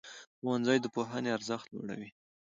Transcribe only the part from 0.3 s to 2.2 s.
ښوونځی د پوهنې ارزښت لوړوي.